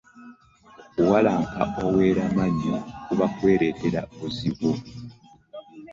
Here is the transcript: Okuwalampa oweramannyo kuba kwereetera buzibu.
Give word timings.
Okuwalampa 0.87 1.61
oweramannyo 1.87 2.75
kuba 3.05 3.25
kwereetera 3.35 3.99
buzibu. 4.17 4.71